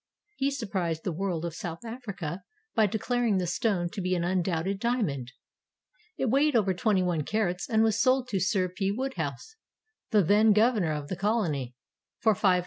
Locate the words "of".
1.45-1.53, 10.93-11.07